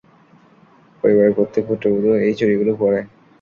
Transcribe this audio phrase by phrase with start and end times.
[1.03, 2.99] পরিবারের প্রত্যেক পুত্রবধূ এই চুড়িগুলো পরে।